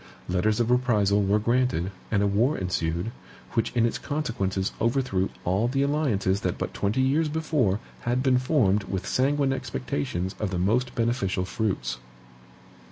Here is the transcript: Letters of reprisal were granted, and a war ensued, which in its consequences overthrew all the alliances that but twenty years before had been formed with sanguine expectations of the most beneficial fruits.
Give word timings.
Letters 0.27 0.59
of 0.59 0.71
reprisal 0.71 1.21
were 1.21 1.37
granted, 1.37 1.91
and 2.09 2.23
a 2.23 2.25
war 2.25 2.57
ensued, 2.57 3.11
which 3.53 3.71
in 3.75 3.85
its 3.85 3.99
consequences 3.99 4.73
overthrew 4.81 5.29
all 5.45 5.67
the 5.67 5.83
alliances 5.83 6.41
that 6.41 6.57
but 6.57 6.73
twenty 6.73 7.01
years 7.03 7.29
before 7.29 7.79
had 7.99 8.23
been 8.23 8.39
formed 8.39 8.85
with 8.85 9.05
sanguine 9.05 9.53
expectations 9.53 10.33
of 10.39 10.49
the 10.49 10.57
most 10.57 10.95
beneficial 10.95 11.45
fruits. 11.45 11.99